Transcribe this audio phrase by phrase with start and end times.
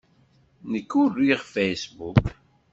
[0.71, 2.23] Nekk ur riɣ Facebook.